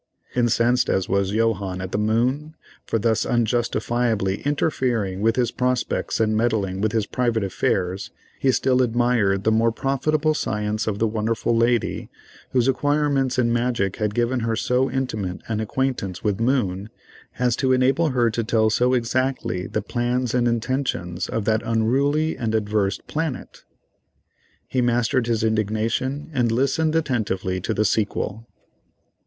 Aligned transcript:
Incensed 0.35 0.89
as 0.89 1.07
was 1.07 1.29
Johannes 1.29 1.79
at 1.83 1.95
Moon 1.99 2.55
for 2.87 2.97
thus 2.97 3.23
unjustifiably 3.23 4.41
interfering 4.41 5.21
with 5.21 5.35
his 5.35 5.51
prospects 5.51 6.19
and 6.19 6.35
meddling 6.35 6.81
with 6.81 6.91
his 6.91 7.05
private 7.05 7.43
affairs, 7.43 8.09
he 8.39 8.51
still 8.51 8.81
admired 8.81 9.43
the 9.43 9.51
more 9.51 9.67
the 9.69 9.79
profitable 9.79 10.33
science 10.33 10.87
of 10.87 10.97
the 10.97 11.05
wonderful 11.07 11.55
lady 11.55 12.09
whose 12.49 12.67
acquirements 12.67 13.37
in 13.37 13.53
magic 13.53 13.97
had 13.97 14.15
given 14.15 14.39
her 14.39 14.55
so 14.55 14.89
intimate 14.89 15.41
an 15.47 15.59
acquaintance 15.59 16.23
with 16.23 16.39
Moon, 16.39 16.89
as 17.37 17.55
to 17.55 17.71
enable 17.71 18.09
her 18.09 18.31
to 18.31 18.43
tell 18.43 18.71
so 18.71 18.95
exactly 18.95 19.67
the 19.67 19.83
plans 19.83 20.33
and 20.33 20.47
intentions 20.47 21.27
of 21.29 21.45
that 21.45 21.61
unruly 21.63 22.35
and 22.35 22.55
adverse 22.55 22.97
planet. 23.05 23.65
He 24.67 24.81
mastered 24.81 25.27
his 25.27 25.43
indignation 25.43 26.31
and 26.33 26.51
listened 26.51 26.95
attentively 26.95 27.61
to 27.61 27.71
the 27.75 27.85
sequel. 27.85 28.47